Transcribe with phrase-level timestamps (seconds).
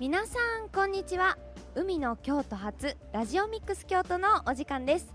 [0.00, 1.36] 皆さんこんにちは。
[1.74, 5.12] 海の京都発ラジオミックス京都のお時間です。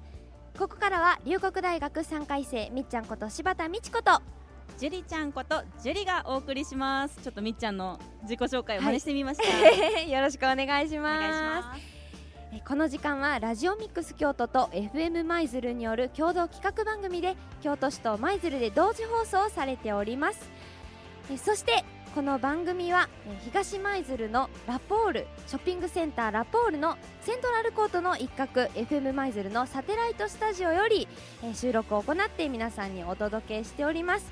[0.60, 4.22] ここからは龍谷大学3回生みっちゃんこと柴田美智子と。
[4.78, 7.18] ジュリちゃんことジュリがお送りします。
[7.24, 12.62] ちょっとみっちゃんの自己紹介を真似してみました、はい、よろしくお願いします。
[12.68, 20.52] この時間はラジオミックス京都と FM 舞鶴による共同企画番組で京都市と舞鶴で同時放送されております。
[21.38, 23.10] そしてこの番組は
[23.44, 31.08] 東舞鶴のラポールショッピングセンターラポールのセントラルコートの一角 FM 舞鶴のサテライトスタジオより
[31.56, 34.32] 収録を行って皆さんにお届けしております、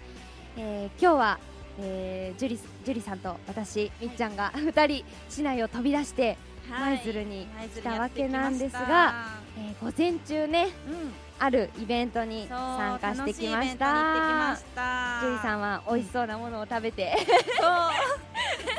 [0.57, 1.39] えー、今日は、
[1.79, 6.37] えー、ジュリジュリさんと私みっちゃんが 2人市内を飛び出して
[6.69, 15.19] 舞鶴に来たわけなんですが、えー、午前中ね、うんあるイベントに参加してきました。
[15.21, 17.17] ジュリさんは美味しそうなものを食べて、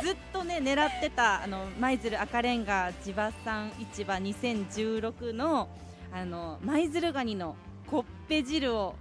[0.00, 5.68] そうずっとね狙ってたあの舞鶴赤レンガ地場産市場2016の
[6.12, 7.56] あの舞鶴ガニの
[7.88, 8.94] コッペ汁を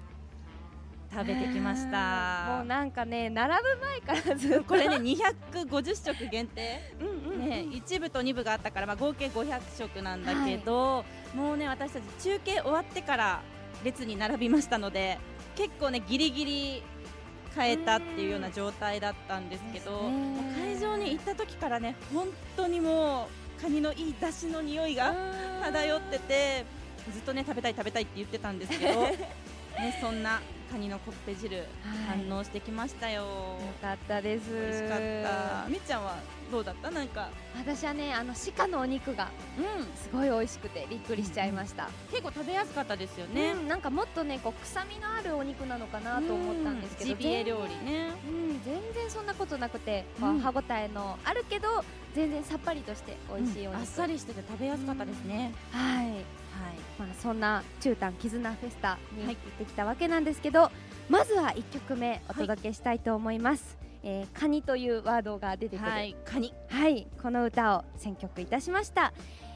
[1.14, 2.58] 食べてきました。
[2.58, 3.62] もうなんかね並ぶ
[4.08, 4.64] 前からずっと。
[4.64, 6.94] これね250食限定。
[7.02, 11.04] うんうん、ね、1部と2部があったから、まあ、合計500食なんだけど、は
[11.34, 13.42] い、もうね私たち中継終わってから
[13.84, 15.18] 列に並びましたので
[15.56, 16.84] 結構ねギリギリ
[17.56, 20.10] 変えたっていうような状態だったんですけど
[20.56, 23.28] 会場に行った時からね本当にも
[23.60, 25.14] うカニのいい出汁の匂いが
[25.64, 26.66] 漂ってて
[27.12, 29.08] ずっとね食べたい食べたいって言ってたんですけど
[29.80, 30.42] ね、そんな
[30.72, 31.66] カニのコッペ汁、
[32.08, 33.24] 反応してきましたよ。
[33.24, 33.28] よ
[33.82, 34.50] かったです。
[34.50, 35.70] 美味しかった。
[35.70, 36.16] みっちゃんは
[36.50, 36.90] どうだった？
[36.90, 37.30] なんか。
[37.58, 51.84] 私はねあの鹿のお肉が、うん、すごい美味しくてびっくりしちゃいました、うん、結構食べやすかったですよね、うん、なんかもっとねこう臭みのあるお肉なのかなと思ったんですけど、ジビエ料理ね、うん、全然そんなことなくて、まあ、歯ごたえのあるけど
[52.16, 56.26] 全然さっぱりとして美味しいお肉、あっさりしてて食べやすかったですね、はいはい
[57.02, 60.72] まあ、そんな中短絆フェスタに行ってきたわけなんですけど、はい、
[61.12, 66.54] まずは1曲目お届けしたいと思います、はい、えー、カニというワードが出てくる、はい、カニ。
[66.70, 67.08] はい。
[67.22, 69.14] この歌を選曲いたしました。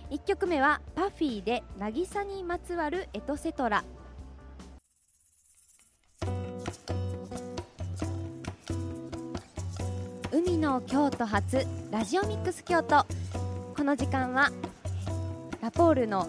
[0.09, 3.83] 1曲目はパフィーで渚にまつわるエトセトラ。
[10.31, 13.06] 海の京都発ラジオミックス京都。
[13.75, 14.51] この時間は
[15.62, 16.27] ラポールの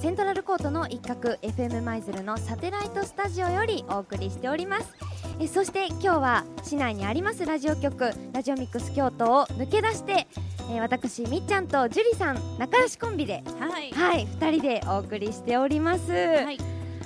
[0.00, 4.94] セントラルコートの一角 FM 舞鶴のサテライトスタジオよりお送りしております。
[5.40, 10.26] えそして今日は市内にありますラジオ局ラジオミックス京都を抜け出して、
[10.70, 16.12] え私みっちゃんと樹里さん仲良しコンビではい、はい、2人でお送りしております。
[16.12, 16.58] はい、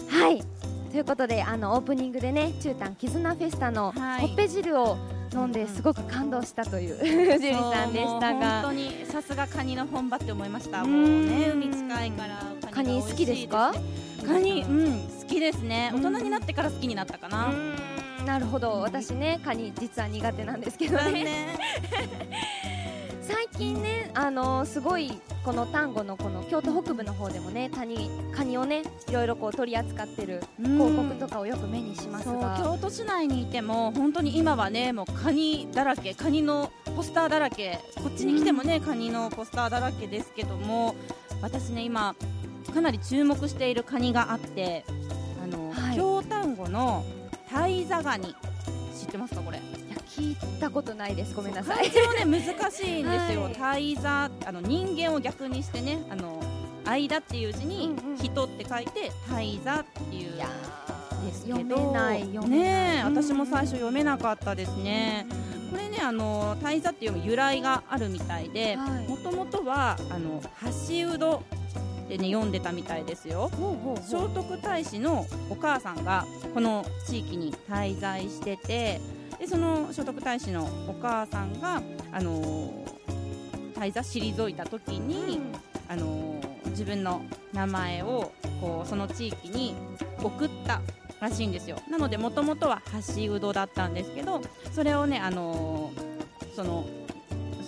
[0.09, 0.45] はい。
[0.91, 4.99] ということであのオープニングでね中短絆フェスタのほっぺ汁を、
[5.35, 8.63] 飲んですごく感動したというジュリさんでしたが。
[8.63, 10.85] 本当にさすがカニの本場って思いました。
[10.85, 13.73] もうね海近いからカニ好きですか？
[14.27, 15.01] カニうん。
[15.23, 15.91] 好きですね。
[15.95, 17.53] 大人になってから好きになったかな。
[18.27, 18.81] なるほど。
[18.81, 21.59] 私ねカニ実は苦手なんですけどね。
[21.91, 22.62] 最
[23.59, 32.59] 近ね、あのー、すごいこの丹後のこの京都北部の方でもねカニカニをねいろいろこう取り扱ってる広告とかをよく目にしますが。
[32.63, 40.95] 京都市内にいても本当に今はねもうカニだらけカニのポスターだらけこっちに来てもねカニのポスターだらけですけども
[41.41, 42.15] 私ね今
[42.73, 44.85] かなり注目しているカニがあって
[45.43, 47.05] あの、はい、京丹後の
[47.51, 48.35] タイザガニ
[48.97, 49.61] 知ってますかこれ？
[50.17, 51.35] 聞いたことないです。
[51.35, 51.91] ごめんなさい。
[51.91, 56.43] 漢字もね難しいんですよ、はい、座あの人間を逆にしてねあの
[56.85, 60.33] 間っていう字に人って書いてイ座っていう。
[61.25, 61.93] ですけど
[62.49, 65.25] ね私も最初読めなかったですね、
[65.71, 68.77] これねあのイ座っていう由来があるみたいで
[69.09, 70.43] もともとはあの
[70.89, 71.45] 橋うど
[72.09, 73.51] でね読んでたみたいですよ。
[74.03, 79.01] 聖徳太子のお母さんがこの地域に滞在してて
[79.43, 85.41] でその聖徳太子のお母さんが、あのー、退座退いた時に、
[85.89, 87.23] あのー、自分の
[87.53, 88.31] 名前を
[88.61, 89.75] こうその地域に
[90.23, 90.81] 送った
[91.21, 91.77] らしいんですよ。
[91.91, 92.83] なのでもともとは
[93.17, 96.87] 橋うどだったんですけどそれをね、あのー、その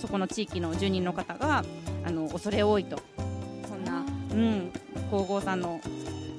[0.00, 1.64] そこの地域の住人の方が
[2.04, 3.00] あの恐れ多いと。
[3.66, 4.72] そんな、うん、
[5.10, 5.80] 皇后さんの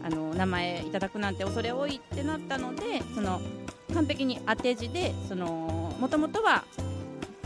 [0.02, 3.42] あの名前いただくなんて恐れ多いってなったのでその
[3.96, 6.66] 完璧に当て字でもともとは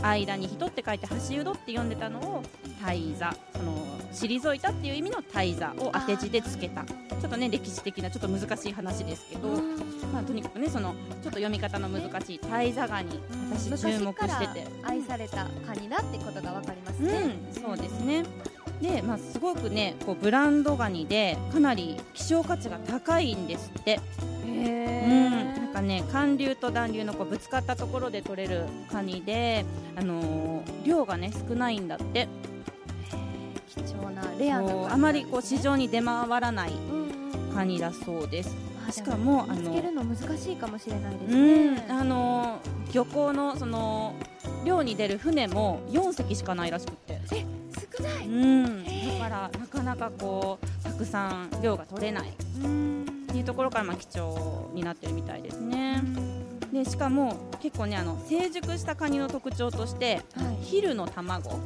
[0.01, 2.44] 間に人って書いて橋うどって読んでたのを
[2.81, 6.84] 大座その退いたっていう意味の大座を当て字でつけた。
[6.84, 9.50] ちょっとね歴史的なちょっと難しい話ですけど、
[10.13, 13.19] まあ、とにかくねそのちょっと読み方の難しい大座ガニ
[13.52, 14.68] 私注目してて。
[14.84, 18.24] 愛されたカニだってことが分かりますね、うん、そうですね。
[18.81, 24.00] で、まあ、すごくねこうブランドガニでかなり希少価値が高いんですって。
[24.45, 25.38] うん、なん
[25.80, 29.66] かね寒流と暖流のこうぶつかったところで取れるカニで、
[29.96, 32.28] あのー、量がね少ないんだって。
[33.70, 36.72] 貴重なレアな、ね、あまりこう市場に出回らない
[37.54, 38.56] カニだそうです、
[38.92, 44.16] しかもあの見つけるの難しいかもしれないですね、あのー、漁港のその
[44.66, 47.22] 漁に出る船も4隻しかないらしくて。
[47.31, 47.46] え
[47.98, 52.34] 少ない、うん、だからなかなかこうたくさん量が取れない
[53.30, 56.02] っていうところからまあ貴重になってるみたいですね。
[56.74, 61.60] でしかも結構ねあの成熟したカニの特徴として、はい、ヒルの卵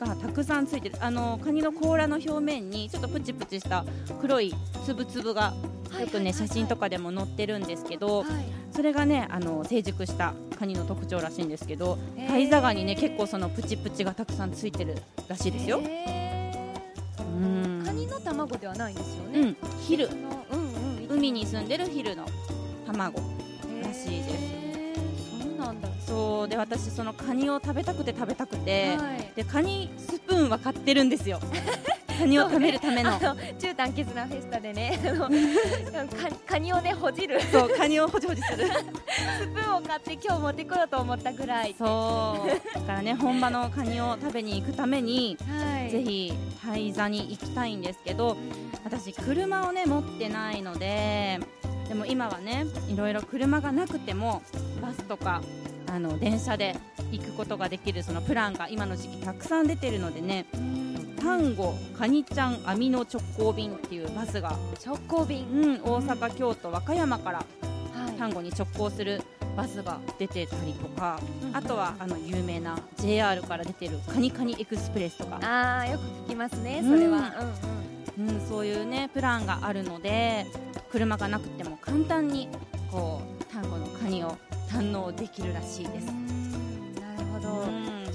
[0.00, 3.84] がたくさんついてるあのカニの甲羅の表面にちょっとプチプチした
[4.20, 4.54] 黒い
[4.84, 5.54] 粒々が
[6.00, 8.24] よくね写真とかでも載ってるんですけど、
[8.70, 11.98] それがねあの成熟したカニの特徴らしいんですけど
[12.28, 14.96] タイザガにね結構そのプチプチがたくさんついてる
[15.28, 15.78] らしいですよ。
[15.78, 17.82] うん。
[17.84, 19.40] カニの卵ではないんですよね。
[19.40, 20.67] うん、ヒル、うんうん、
[21.18, 22.24] 海に住んでるヒルの
[22.86, 23.18] 卵
[23.82, 25.58] らしいです。
[25.58, 25.88] なんだ。
[26.06, 31.40] そうで私そのカニを食べたくて食べたくて、はい、でカニスプーンは買ってるんですよ
[32.18, 34.98] カニを食べるための、ね、中短絆フェスタでね
[36.46, 37.40] カニをねほじる。
[37.42, 38.66] そうカニをほじほじする。
[38.66, 38.72] ス
[39.54, 41.74] プーンを買って今日持ってこようと思ったぐらい。
[41.78, 42.74] そう。
[42.74, 46.32] だからね本場のカニを食べに行くために、はい、ぜひ
[46.76, 48.36] イ座に行きたいんですけど
[48.84, 51.40] 私車をね持ってないので
[51.88, 54.42] でも今はねいろいろ車がなくても
[54.80, 55.42] バスとか
[55.86, 56.76] あの電車で
[57.10, 60.58] 行くことができるそのプランが今の時期たくさん出てるのでねタ
[61.22, 64.56] ンゴカニちゃん網の直行便っていうバスが。
[64.84, 67.44] 直行便、うん、大阪、京都、和歌山から、
[68.18, 69.22] タンゴに直行する
[69.56, 75.40] バスが出てたりとか、うん、あとはあの有名な JR から出てるカニカニエクスプレスとか。
[75.42, 77.34] あよく聞きますねそれは、
[78.18, 78.34] うん、うん。
[78.34, 80.44] うん、そういうねプランがあるので
[80.90, 82.48] 車がなくても簡単に
[82.90, 84.36] こう単語のカニを
[84.68, 86.06] 堪能できるらしいです。
[86.06, 87.66] なるほど、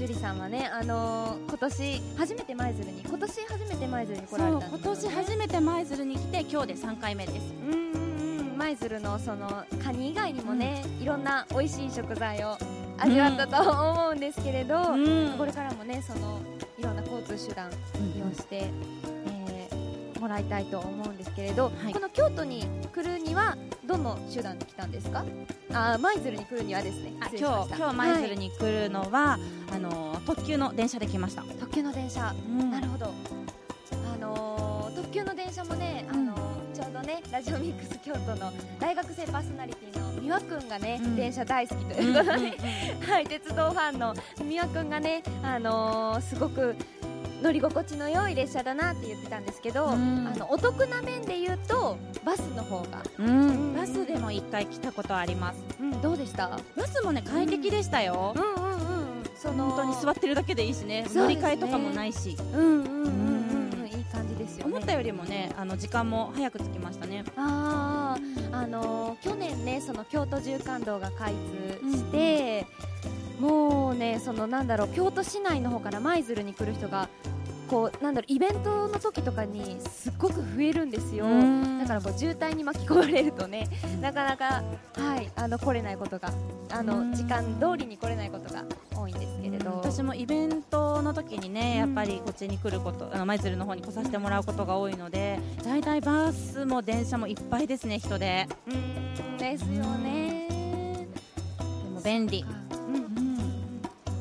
[0.04, 7.54] 樹里さんはね、あのー、今年初めて舞鶴に今年初めて舞鶴に来られたんです、ね、今年初めて舞鶴に来て今日で3回目です。
[7.72, 12.58] うん舞鶴のそのカニ以外にもね、うん、いろんな美味しい食材を
[12.98, 16.40] 味わったと思うんですけれど、うん、これからもねその
[16.78, 17.70] いろんな交通手段
[18.14, 18.70] 利用して、
[20.24, 25.25] もらいたいと思うんですけれど、はい、この京都に来るにはどの手段で来たんですか？
[25.74, 29.38] あ舞鶴に来るにはですね今日今日舞鶴に来るのは、は
[29.74, 31.44] い、あの特急の電車で来ました。
[31.60, 33.08] 特急の電車、うん、なるほど。
[34.14, 42.58] あのー、特急の電車もね、あのー、ちょうどねラジオミックス京都の大学生パーソナリティの美和くんがね、うん、電車大好きということで、
[43.12, 44.14] はい、鉄道ファンの
[44.48, 46.76] 美和くんがね、あのー、すごく
[47.44, 56.48] 乗り心地の良い列車だなって言ってたんですけど、あのお得な面で言うとバスの方が、うん、バスでも1回来たことあります、うん、どうでした？
[56.78, 59.04] バスもね快適でしたよ、うんうんうん
[59.36, 61.06] その本当に座ってるだけでいいしね。
[61.10, 67.26] 乗り換えとかもないし、うんうんうんいい感じですよ、ね、思ったよりもねあの時間も早く着きましたね。
[67.35, 68.18] あ
[68.54, 71.33] ああの去年ねその京都縦貫道が開
[71.81, 72.66] 通して、
[73.42, 77.09] もうねそのなんだろう京都市内の方から舞鶴に来る人が
[77.70, 81.26] こうなんだろうイベントの時とかにすっごく増えるんですよ。
[81.80, 83.68] だからこう渋滞に巻き込まれるとね
[84.02, 84.64] なかなか
[84.96, 86.32] はいあの来れないことが
[86.72, 88.64] あの時間通りに来れないことが
[88.96, 89.72] 多いんですけれど。
[89.84, 98.48] 私もイベントの時にねやっぱりこっちに来ることあの舞鶴の方に来させてもらうことが多いのでだいたいバスも電車もいっぱいですね人で。
[98.68, 100.48] うんですよね。
[101.84, 102.46] でも便利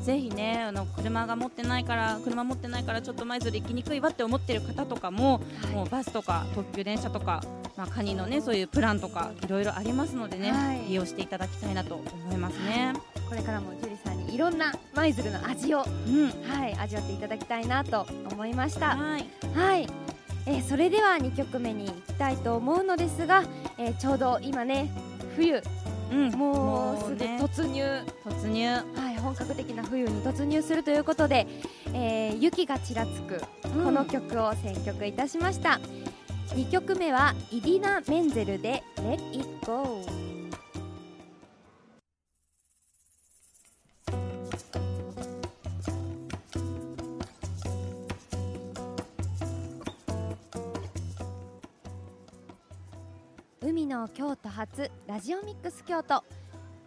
[0.03, 7.43] ぜひねあの車が持ってないから車持ってないからちょっと舞鶴行きにくいわって思ってる方とかもはい、もうバスとか特急電車とか、
[7.77, 18.95] まあ、カニのねそういうプランとかいろいろありますのでね、はい、利用していただきたいなと思いますね、はい、これからも樹里さんにいろんな舞鶴の味を、うん、はい味わっていただきたいなと思いました。
[18.95, 19.87] はい、はい。
[20.45, 23.45] えー、それでは2曲目に行きたいと思うのですが、
[23.77, 24.91] えー、ちょうど今ね
[25.35, 25.63] 冬うん、
[26.13, 27.83] もうすぐ突入、
[28.23, 31.47] 突入、はい、本格的な冬に突入するということで、
[31.93, 35.79] えー、雪がちらつくこの曲を選曲いたしました、
[36.55, 40.01] うん、2曲目はイディナ・メンゼルで「Let It Go」
[54.13, 56.23] 京都発ラジオミックス京都。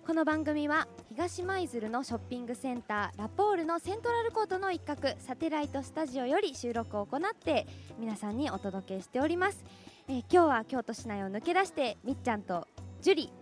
[0.06, 7.66] この番組は東舞鶴のショッピングセンターラポールのセントラルコートの一角サテライトスタジオより収録を行って
[7.98, 9.64] 皆さんにお届けしております、
[10.06, 12.68] えー、今日は京都市内を抜け出してみっちゃんと
[13.02, 13.32] ジュリ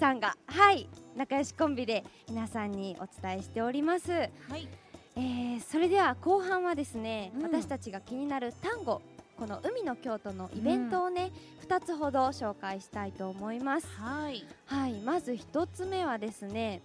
[0.00, 4.18] さんが、はい、はい、仲良しコンビで皆さんにお伝えしております、は
[4.56, 4.68] い。
[5.14, 9.00] えー、それでは後半はですね、うん、私たちが気になる単語
[9.42, 13.88] この海の京都のイベントをね、うん、2つほど紹介したいと思います。
[13.98, 16.80] はい、はい、まず1つ目はですね、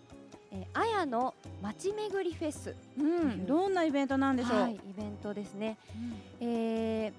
[0.52, 5.78] えー、綾の街巡りフェス、うん、どんなイベントなんでしょう、はい、イベントですね、
[6.42, 7.14] うん、え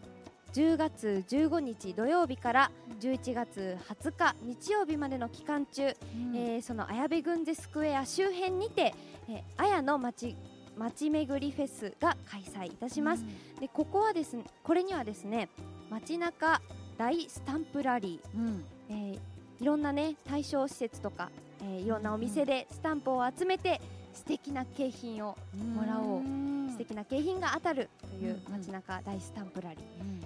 [0.52, 8.92] ー、10月15日土曜日から11月20日日曜日までの期間中、うん、えー、その綾部郡司スクエア周辺にて、
[9.28, 10.34] えー、綾の街
[10.78, 15.48] 街巡りフェスが開催いたします、うん、でここはですねこれにはですね
[15.90, 16.60] 街中
[16.96, 19.18] 大スタンプラリー、うん、えー、
[19.62, 21.30] いろんなね対象施設とか、
[21.62, 23.80] えー、いろんなお店でスタンプを集めて
[24.14, 25.36] 素敵な景品を
[25.74, 30.20] もらおう、うん、素敵な景品が当たるという街中大スタンプラリー、うん、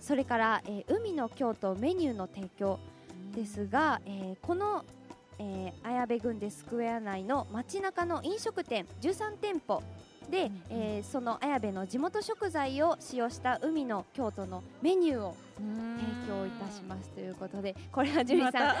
[0.00, 2.78] それから、えー、海の京都メニューの提供
[3.34, 4.84] ですが、えー、この
[5.38, 9.82] えー、綾部郡でスクエア内の街中の飲食店13店舗
[10.30, 18.76] で、うん、えー、その綾部の地元食材を使用した海の京都のメニューを提供いたしますということでこれは樹里さん。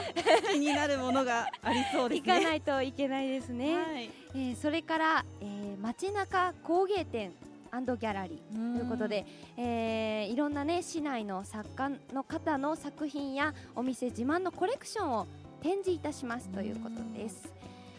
[0.52, 2.32] 気になるものがありそうですね。
[2.32, 7.32] 行かないといけないですね、はい、えー、それから、えー、街中工芸店
[7.70, 15.26] ギャラリーということで、えー、いろんなね市内の作家の方の作品やお店自慢のコレクションを
[15.62, 17.52] 展示いたしますということです。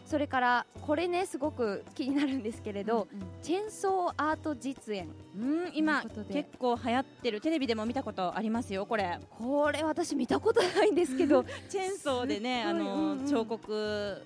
[0.10, 5.08] それからこれねすごく気になるんですけれど、うんうん、チェンソーアート実演。
[5.38, 9.20] うん今結構流行ってるテレビでも見たことありますよこれ。
[9.38, 11.46] これ私見たことないんですけど。
[11.70, 14.24] チェンソーでねあの、うんうん、彫刻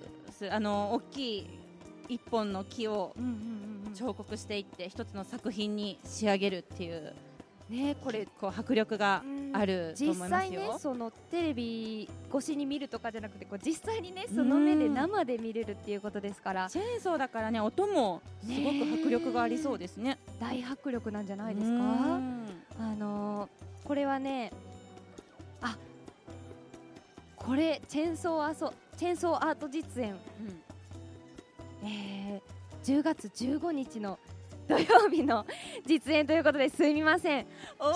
[0.50, 1.46] あの大きい
[2.08, 3.14] 一本の木を
[3.94, 7.12] 彫刻していって一つの作品に仕上げるっていう。
[7.68, 9.22] ねこれこう迫力が
[9.56, 16.68] あると思いますよ、実際ねそのテレビ越しに見るとかじゃなくてこう実際にねその目で生で見れるっていうことですから。
[16.68, 20.18] チェーンソーだからね音もすごく迫力がありそうですね。
[20.40, 21.84] 大迫力なんじゃないですか。
[22.80, 24.52] あのー、これはね
[25.62, 25.76] あ
[27.36, 30.12] これチェーンソーアソチェーンソーアート実演、
[31.82, 34.18] うん、えー、10月15日の
[34.68, 35.44] 土曜日の
[35.86, 37.46] 実演ということですみません。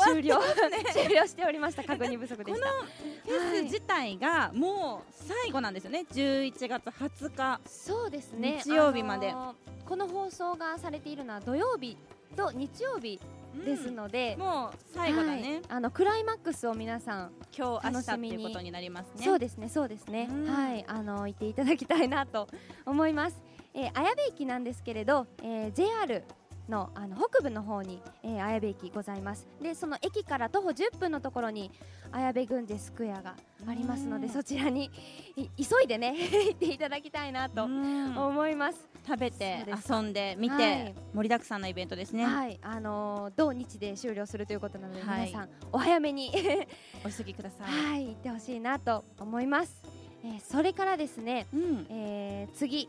[0.05, 0.39] 終了、
[0.93, 1.83] 終了しておりました。
[1.83, 2.67] 確認不足でした。
[2.69, 7.61] このフェス自体がもう最後なんですよね、はい、11月20日。
[7.67, 8.61] そうですね。
[8.63, 11.97] 日曜日まで、あのー、この放送がされているのは土曜日
[12.37, 13.19] と日曜日
[13.65, 19.25] ですので、うん、もう最後だね、はい、あのクライマックスを皆さん今日楽しみにことになりますね。
[19.25, 19.71] そうですね。
[19.71, 20.85] そうですね、はい。
[20.87, 22.47] あの行っていただきたいなと
[22.85, 23.41] 思います、
[23.73, 26.23] えー、綾部駅なんですけれど、えー、JR
[26.69, 29.47] のあの北部の方に、えー、綾部駅ございます。
[29.63, 31.71] でその駅から徒歩10分のところに
[32.13, 33.35] 綾部郡司スクエアが
[33.67, 34.91] ありますのでそちらに
[35.37, 36.15] 急いでね
[36.49, 38.89] 行っていただきたいなと思います。
[39.07, 42.27] 食べて遊んで見て、はい、盛りだくさんのイベントですね。
[42.27, 42.59] はい。
[42.61, 46.31] あのー、同日で終了するということなので、はい、皆さんお早めに
[47.05, 47.69] お急ぎください。
[47.69, 49.83] はい行ってほしいなと思います、
[50.25, 52.89] えー、それからですね、うん、えー、次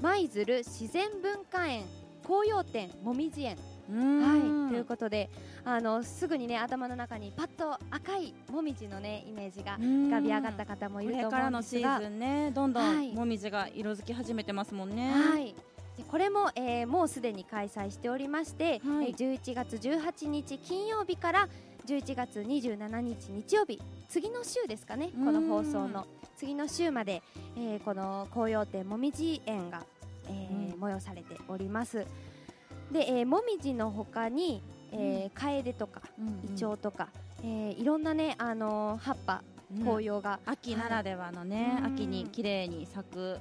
[0.00, 1.84] 舞鶴自然文化園
[2.24, 3.56] 紅葉展もみじ園
[3.90, 5.30] はいということで
[5.64, 11.30] あのすぐにね頭の中にパッと赤いもみじのねイメージが浮かび上がった方もいると思うんですが。
[11.30, 15.12] これからのシーズンねどんどんもみじが色づき始めてますもんね。
[15.12, 15.54] はい。
[15.96, 21.48] でこれも、えー、もうすでに開催しておりまして、はい、えー、11月18日金曜日から
[21.86, 26.06] 11月27日日曜日次の週ですかねこの放送の。
[26.36, 27.22] 次の週まで、
[27.54, 29.82] えー、この紅葉展もみじ園が
[30.30, 32.06] えー、催されております。
[32.92, 36.02] で、えー、もみじのほかに、えー、カエデとか、
[36.44, 37.08] イチョウとか、
[37.42, 39.42] えー、いろんなね、あのー、葉っぱ
[39.82, 43.38] 紅葉が、うん、秋ならではのね、はい、秋に綺麗に咲く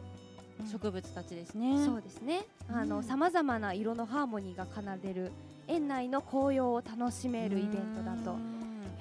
[0.72, 2.42] 植物たちですね、うん、そうですね。
[2.72, 5.32] あのさまざまな色のハーモニーが奏でる
[5.68, 8.38] 園内の紅葉を楽しめるイベントだと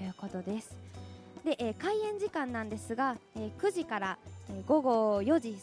[0.03, 0.77] いうことです。
[1.45, 4.19] で、えー、開園時間なんですが、えー、9時から、
[4.51, 5.57] えー、午後4時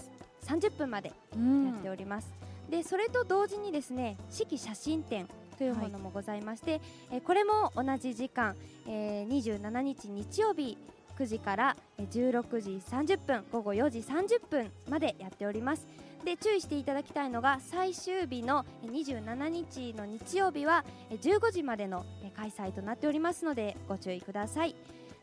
[0.48, 2.34] 30分までやっております、
[2.66, 6.82] うん、でそれと同時にですね四季写真展というものもございまして、はい、
[7.14, 8.56] えこれも同じ時間、
[8.88, 10.78] えー、27日日曜日
[11.18, 15.88] 9時から16時30分午後4時30分までやっております。
[16.26, 22.04] で注意していただきたいのが最終日の27日の日曜日は15時までの
[22.36, 24.76] 開催となっておりますのでご注意ください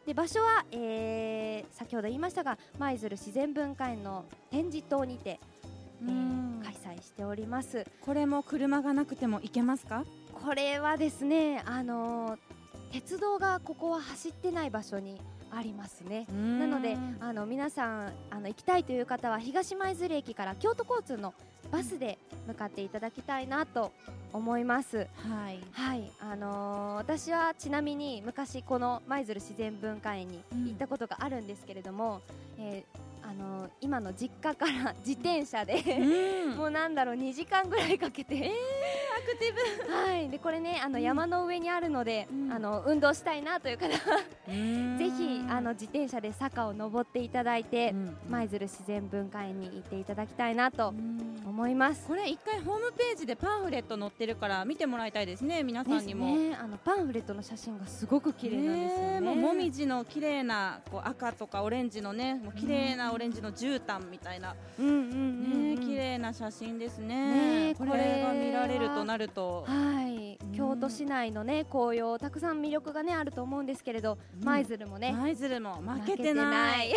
[0.06, 5.38] で場所は、えー、先ほど言いましたが舞鶴自然文化園の展示棟にて、
[6.02, 7.86] えー、開催しております。
[8.00, 10.04] これも車がなくても行けますか？
[10.32, 12.38] これはですねあのー、
[12.92, 15.20] 鉄道がここは走ってない場所に
[15.54, 16.26] ありますね。
[16.30, 21.34] なのであの皆さんあの行きたいという方は東舞鶴駅から京都交通の
[21.70, 23.92] バスで向かっていただきたいなと
[24.32, 25.06] 思います。
[25.16, 32.20] はい、はい、あのー、私はちなみに昔この舞鶴自然文化園に行ったことがあるんですけれども、
[32.58, 38.52] うん、えー、あのー、今の実家から自転車でうん、 もうなんだろう2時間ぐらいかけて、えー、ア
[39.22, 40.28] クティブはい。
[40.30, 47.94] でこれねあの山の上にあるので、うん、あの運動したいなという方は ぜひあの自転車で坂を登っていただいて
[48.28, 50.92] 舞、鶴自然文化園に行っていただきたいなと
[51.52, 52.06] 思います。
[52.06, 59.20] これ一回ホームページでパンフレット載ってるから見てもらいたいですね皆さんにも、ね、あのパンフレットの写真がすごく綺麗なんですよね。
[59.20, 67.68] もうもみじの綺麗なこう赤とかオレンジのねもう綺麗なオレンジの絨毯みたいな、うんうんうん、ね綺麗な写真ですね。
[67.68, 68.22] ねこれ。
[68.22, 69.64] が見られるとなると。
[69.66, 70.38] はい。
[70.56, 76.94] 京都市内のね紅葉たくさん魅力がねあると思うんですけれど舞、鶴もね舞鶴も負けてない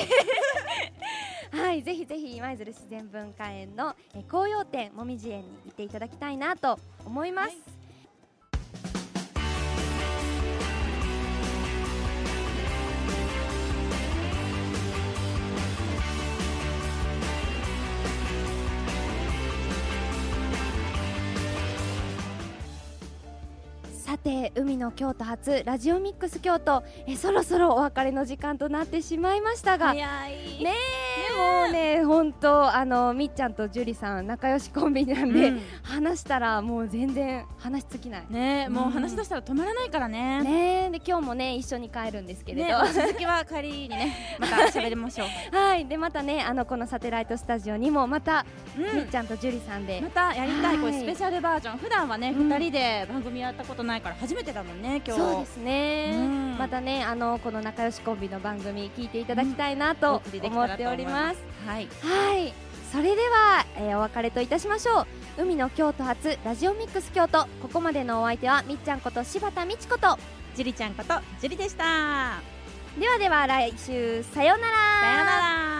[1.55, 7.57] はいぜひぜひ舞鶴自然文化園の、え紅葉展もみじ園に行っていただきたいなと思います、はい。
[24.05, 30.05] さて海の京都初ラジオミックス京都えそろそろお別れの時間となってしまいましたがね
[31.35, 38.25] もうね本当あのみっちゃんと樹里さん仲良しコンビなんで、うん、話したらもう全然話尽きない。
[38.29, 40.43] ね、もう話し出したら止まらないからね。
[40.43, 40.89] ね。
[40.91, 45.55] で今日もね一緒に帰るんですけれど、ね、続きは帰りにね また喋りましょう。
[45.55, 45.85] はい。
[45.85, 48.45] でまたねあのこのサテライトスタジオにもまた、
[48.77, 50.01] うん、みっちゃんと樹里さんで。
[50.01, 51.77] またやりたい、これスペシャルバージョン。
[51.77, 55.21] 普段はね二、人で番組やったことないから初めてだもんね今日。
[55.21, 62.53] そうですね、うん、またねあのこの仲良しコンビの番組聞いていただきたいなと思っております、はい、はい。
[62.91, 65.41] それでは、えー、お別れといたしましょう。
[65.41, 67.45] 海の京都発ラジオミックス京都。
[67.61, 70.17] ここまでのお相手はみっちゃんこと柴田美智子と
[70.55, 72.39] 樹里ちゃんこと樹里でした。
[72.97, 74.73] ではでは来週さようなら。
[75.01, 75.74] さようなら